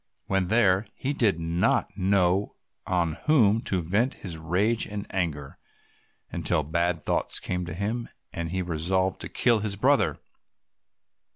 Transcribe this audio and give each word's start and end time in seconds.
When 0.25 0.47
there 0.47 0.87
he 0.95 1.13
did 1.13 1.39
not 1.39 1.95
know 1.95 2.55
on 2.87 3.17
whom 3.27 3.61
to 3.65 3.83
vent 3.83 4.15
his 4.15 4.35
rage 4.35 4.87
and 4.87 5.05
anger, 5.13 5.59
until 6.31 6.63
bad 6.63 7.03
thoughts 7.03 7.39
came 7.39 7.67
to 7.67 7.73
him, 7.75 8.09
and 8.33 8.49
he 8.49 8.63
resolved 8.63 9.21
to 9.21 9.29
kill 9.29 9.59
his 9.59 9.75
brother. 9.75 10.17